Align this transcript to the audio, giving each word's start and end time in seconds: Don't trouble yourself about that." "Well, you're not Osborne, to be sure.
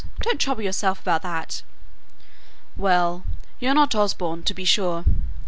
Don't 0.21 0.41
trouble 0.41 0.63
yourself 0.63 0.99
about 1.01 1.21
that." 1.21 1.61
"Well, 2.75 3.23
you're 3.59 3.75
not 3.75 3.93
Osborne, 3.93 4.41
to 4.45 4.53
be 4.55 4.65
sure. 4.65 5.05